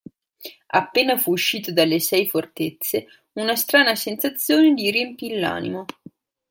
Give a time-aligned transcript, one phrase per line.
[0.69, 5.85] Appena fu uscito dalle Sei Fortezze, una strana sensazione gli riempì l'animo.